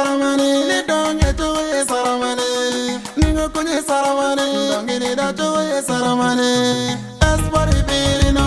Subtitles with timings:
[0.00, 2.48] saramani ni donge cogo ye saramani
[3.18, 6.50] ni ŋa koɲe saramani dɔnkilida cogo ye saramani
[7.28, 8.46] espoir birino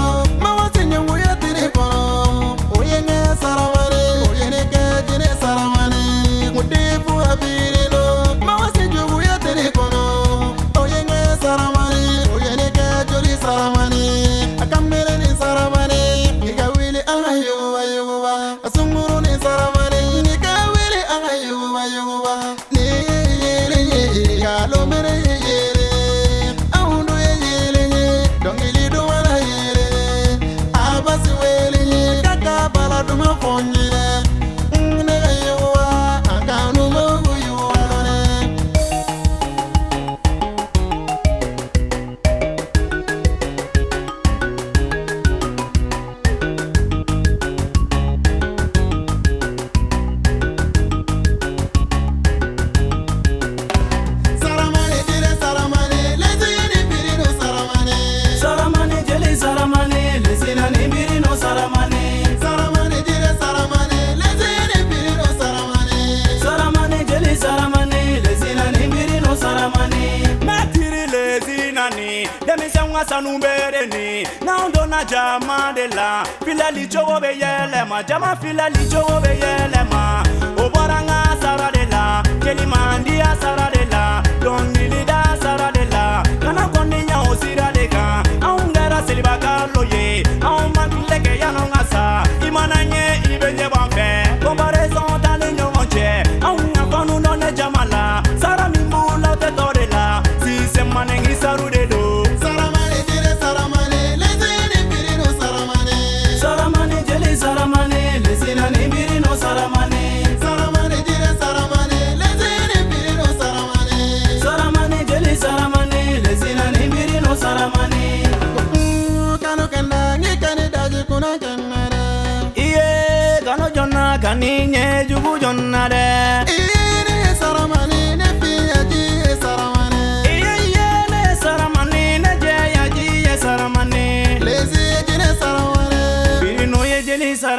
[72.24, 77.98] ni denmisɛn ka sanu bere ni n'anw donna jama de la filɛli cogo bɛ yɛlɛma
[78.08, 80.23] jama filɛli cogo bɛ yɛlɛma.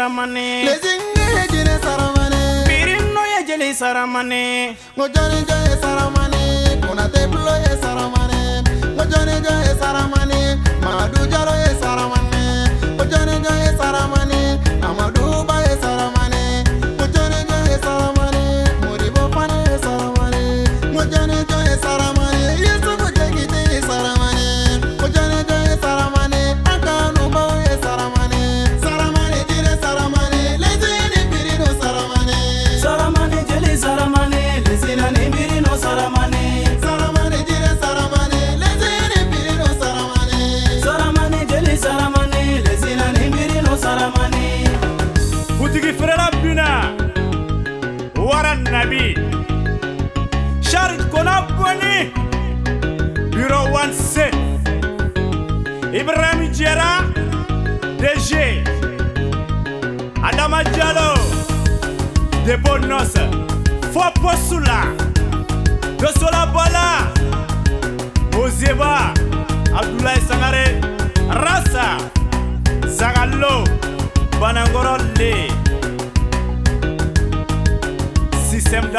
[0.04, 0.64] saramane.
[0.64, 2.64] Lezinge jele saramane.
[2.66, 4.76] Pirinno ye jele saramane.
[4.98, 6.80] Ngojone joye saramane.
[6.86, 8.62] Kona blo ye saramane.
[8.94, 10.58] Ngojone joye saramane.
[10.82, 12.68] Madu jaro ye saramane.
[12.96, 14.13] Ngojone joye saramane.
[48.94, 49.14] Gabi.
[50.62, 52.12] Charles Konaboni,
[53.30, 54.32] bureau 17.
[55.92, 57.02] Ibrahim Djera,
[57.98, 58.62] DG.
[60.22, 61.14] Adama Diallo,
[62.46, 63.12] de Bonos.
[63.92, 64.92] Foposula,
[65.98, 67.12] de Solabola,
[68.36, 69.12] Ozeba,
[69.72, 70.20] Abdoulaye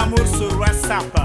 [0.05, 1.25] amor sobre a.